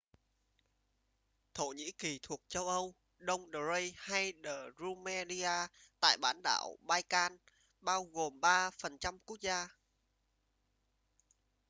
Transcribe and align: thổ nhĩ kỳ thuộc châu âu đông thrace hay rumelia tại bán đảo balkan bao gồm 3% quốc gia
thổ 1.53 1.67
nhĩ 1.69 1.91
kỳ 1.91 2.19
thuộc 2.23 2.41
châu 2.47 2.67
âu 2.67 2.93
đông 3.17 3.51
thrace 3.51 3.91
hay 3.95 4.33
rumelia 4.79 5.67
tại 5.99 6.17
bán 6.17 6.41
đảo 6.43 6.75
balkan 6.81 7.37
bao 7.81 8.03
gồm 8.03 8.39
3% 8.39 9.17
quốc 9.25 9.39
gia 9.41 9.69